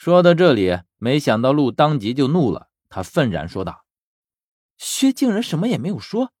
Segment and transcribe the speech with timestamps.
[0.00, 3.84] 说到这里，没想到陆当即就怒了，他愤然说道
[4.78, 6.32] ：“薛竟然什么也没有说，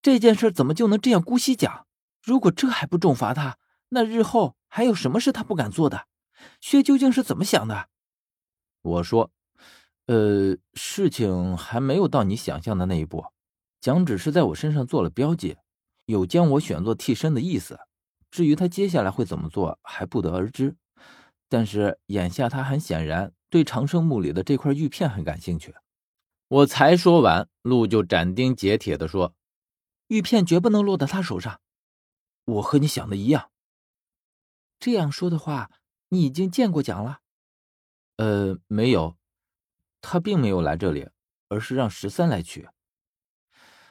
[0.00, 1.86] 这件事怎么就能这样姑息讲？
[2.22, 3.58] 如果这还不重罚他，
[3.90, 6.06] 那日后还有什么是他不敢做的？
[6.62, 7.90] 薛究竟是怎么想的？”
[8.80, 9.30] 我说
[10.08, 13.26] ：“呃，事情还没有到你想象的那一步，
[13.78, 15.58] 蒋只是在我身上做了标记，
[16.06, 17.78] 有将我选做替身的意思。”
[18.32, 20.76] 至于他接下来会怎么做，还不得而知。
[21.52, 25.74] 但是眼下他很显然对长生墓里的这块玉片很感兴趣。
[26.48, 29.34] 我才说完，陆就斩钉截铁地说
[30.08, 31.60] ：“玉片绝不能落到他手上。”
[32.46, 33.50] 我和你想的一样。
[34.80, 35.70] 这样说的话，
[36.08, 37.20] 你已经见过蒋了？
[38.16, 39.18] 呃，没有，
[40.00, 41.10] 他并没有来这里，
[41.50, 42.66] 而是让十三来取。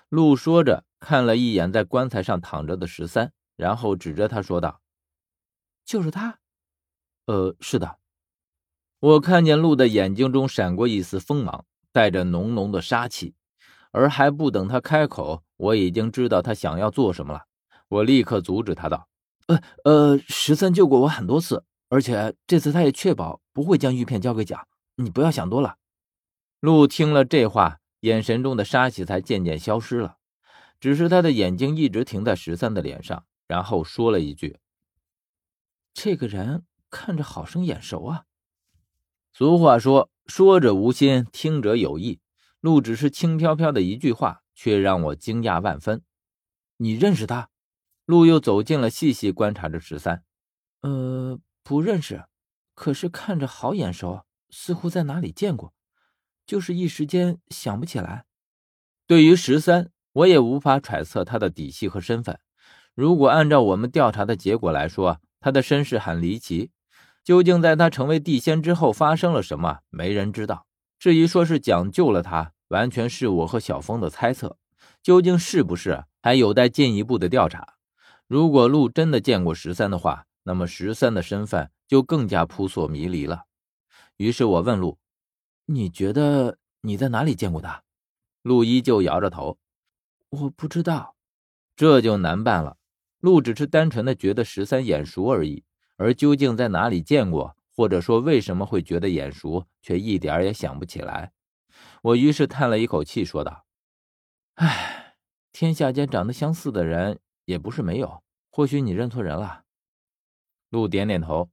[0.10, 3.32] 陆说着，看了一眼在棺材上躺着的十三。
[3.56, 4.82] 然后指着他说道
[5.86, 6.40] ：“就是他。
[7.26, 7.98] ”“呃，是的。”
[9.00, 13.34] 我看见鹿的眼睛中闪过一丝锋芒，带着浓浓的杀气。
[13.94, 17.44] 而还不等他开口，我已经知道他想要做什么了。
[17.90, 19.10] 我立刻阻止他道
[19.48, 24.66] ：“呃呃，十三救过我很多次，而且这次他也确保不会将玉片交给蒋。
[24.96, 25.76] 你不要想多了。”
[26.62, 30.16] 鹿听了这话，眼神中的杀气才渐渐消失了，
[30.80, 33.26] 只是他的眼睛一直停在十三的脸上。
[33.46, 34.58] 然后说了一句
[35.94, 38.26] ：“这个人看着好生眼熟啊。”
[39.34, 42.20] 俗话说：“说者无心，听者有意。”
[42.62, 46.04] 陆只是轻飘飘的一句话，却让我惊讶万分。
[46.78, 47.50] 你认识他？
[48.06, 50.24] 陆又走近了，细细观察着十三。
[50.82, 52.26] 呃，不认识，
[52.76, 55.74] 可是看着好眼熟，似乎在哪里见过，
[56.46, 58.26] 就是一时间想不起来。
[59.08, 62.40] 对于十三，我也无法揣测他的底细和身份。
[62.94, 66.70] 如果按照我们调查的结果来说，他的身世很离奇。
[67.24, 70.66] 究竟在他成为地仙之后发生了什么，没人知道。
[70.98, 74.58] 至于说是蒋救了他，完全是我和小峰的猜测。
[75.04, 77.76] 究竟是不是，还有待进一步的调查。
[78.28, 83.46] 如果陆真的见过十三的话，那么十三的身份就更加扑朔迷离了。
[84.18, 85.00] 于是我问陆
[85.66, 87.84] ：“你觉得你在哪里见过他？”
[88.44, 89.60] 陆依旧摇着头
[90.30, 91.16] ：“我不知道。”
[91.76, 92.78] 这就难办了。
[93.20, 95.64] 陆只是单纯的觉得十三眼熟而已，
[95.98, 101.32] 而究竟在哪里见过，或者说为什么会觉得眼熟，却一点也想不起来。
[102.02, 103.66] 我于是叹了一口气，说道
[104.56, 105.16] ：“唉，
[105.52, 109.64] 天下间长得相似的人也不是没有，或许你认错人了。”
[110.70, 111.50] 陆点点头：“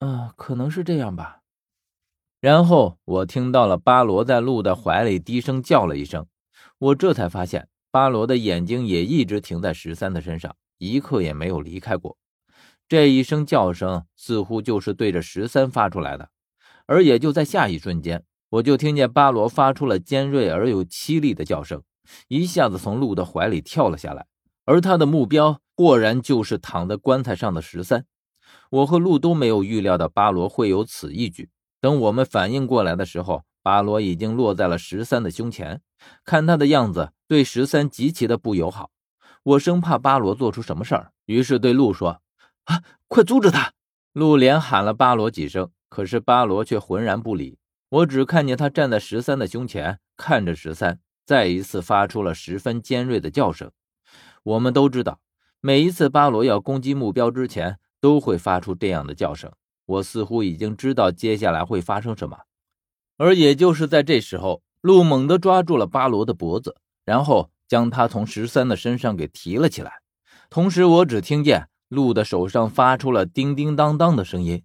[0.00, 1.42] 嗯，可能是这样吧。”
[2.40, 6.26] 然后我听到了巴罗在陆的怀里低声叫了一声，
[6.78, 10.56] 我这才发现巴罗的眼睛也一直停在十三的身上。
[10.78, 12.16] 一刻也没有离开过，
[12.88, 16.30] 这一声叫声似乎就是对着十三发出来的。
[16.86, 21.82] 而也就在下一瞬间，我就听见巴罗发出了尖锐而又凄厉的叫声，
[22.28, 24.26] 一下子从鹿的怀里跳了下来。
[24.64, 28.06] 而他的目标果然就是躺在棺材上的十三。
[28.70, 31.50] 我和鹿都没有预料到巴罗会有此一举。
[31.80, 35.82] 等我们反应过来的时候，巴罗已经落在了十三的胸前，
[36.24, 38.90] 看他的样子，对十三极其的不友好。
[39.42, 42.20] 我生怕巴罗做出什么事儿，于是对鹿说
[42.68, 43.72] ：“啊，快阻止他！”
[44.14, 47.58] 陆连喊了巴罗几声，可是巴罗却浑然不理。
[47.88, 53.70] 我只看见他站在十三的胸前，看着十三，再一次发出了十分尖锐的叫声。
[54.42, 55.20] 我们都知道，
[55.60, 59.52] 每一次巴罗要攻击目标之前，都会发出这样的叫声。
[59.86, 62.38] 我似乎已经知道接下来会发生什么，
[63.16, 67.50] 而也就是在这时候，陆猛地抓住了巴罗的脖子，然后。
[67.68, 70.00] 将他从十三的身上给提了起来，
[70.48, 74.62] 同时我只听见鹿的手上发出了叮叮当当的声音。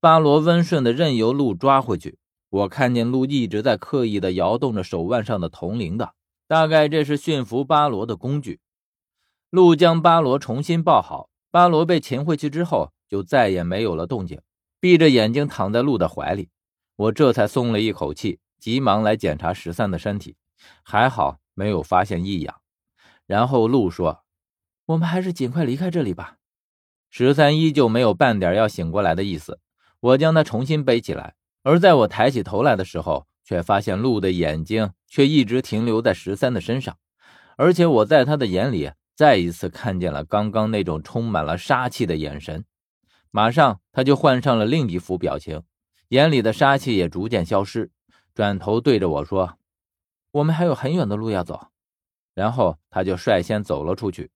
[0.00, 2.18] 巴罗温顺的任由鹿抓回去。
[2.50, 6.14] 我看见鹿一直在刻意的摇动着手腕上的铜铃的，
[6.46, 8.60] 大概这是驯服巴罗的工具。
[9.50, 14.40] 鹿将巴罗重新抱好，巴罗被擒回去之后，就再也没有了动静，
[14.80, 16.48] 闭着眼睛躺在鹿的怀里。
[16.96, 20.36] 我这才松了一口气，急忙来检查十三的身体，
[20.82, 21.38] 还好。
[21.54, 22.60] 没有发现异样，
[23.26, 24.22] 然后鹿说
[24.86, 26.36] ：“我们还是尽快离开这里吧。”
[27.10, 29.60] 十三依旧没有半点要醒过来的意思。
[30.00, 36.96] 我将他重新背起来，而在我抬起头来的时候，却发现鹿的眼睛却一直停留在十三的身上，
[37.56, 42.64] 而且我在他的眼里再一次看见了刚刚那种充满了杀气的眼神。
[43.30, 45.62] 马上他就换上了另一副表情，
[46.08, 47.90] 眼里的杀气也逐渐消失，
[48.34, 49.58] 转头对着我说。
[50.30, 51.68] 我们还有很远的路要走，
[52.34, 54.30] 然后他就率先走了出去，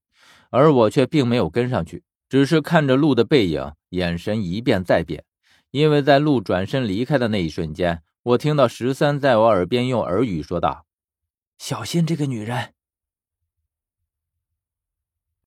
[0.50, 2.02] 而我却并没有跟上去，
[2.32, 5.22] 只是看着鹿的背影，眼神一变再变，
[5.70, 10.86] 因为在路转身离开的那一瞬间，我听到十三在我耳边用耳语说道
[11.60, 12.72] ：“小心这个女人，